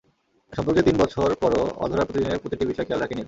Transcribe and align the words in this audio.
সম্পর্কের 0.53 0.85
তিন 0.85 0.95
বছর 0.97 1.27
পরও 1.41 1.63
অধরার 1.77 2.07
প্রতিদিনের 2.07 2.41
প্রতিটি 2.41 2.63
বিষয় 2.65 2.85
খেয়াল 2.85 3.01
রাখে 3.01 3.13
নীল। 3.13 3.19